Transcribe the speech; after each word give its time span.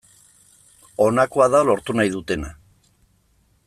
Honakoa 1.05 1.49
da 1.57 1.63
lortu 1.69 1.99
nahi 1.99 2.13
dutena. 2.17 2.53